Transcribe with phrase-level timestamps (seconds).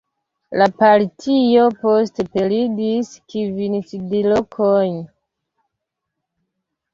[0.59, 4.97] La partio poste perdis kvin sidlokojn.